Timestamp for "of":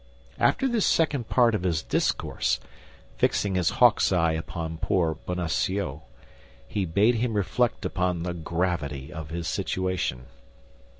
1.53-1.61, 9.13-9.29